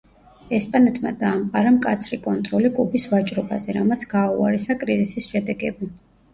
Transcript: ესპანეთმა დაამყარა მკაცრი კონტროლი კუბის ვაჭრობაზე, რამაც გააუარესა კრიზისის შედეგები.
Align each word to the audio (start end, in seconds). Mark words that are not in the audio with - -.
ესპანეთმა 0.57 1.11
დაამყარა 1.23 1.73
მკაცრი 1.75 2.19
კონტროლი 2.25 2.73
კუბის 2.79 3.07
ვაჭრობაზე, 3.13 3.79
რამაც 3.79 4.09
გააუარესა 4.17 4.81
კრიზისის 4.85 5.33
შედეგები. 5.37 5.95